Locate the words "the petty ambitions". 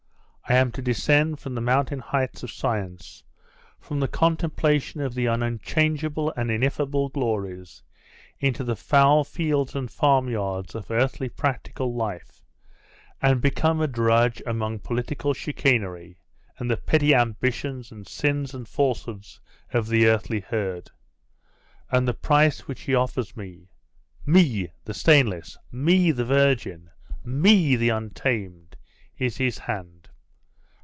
16.69-17.89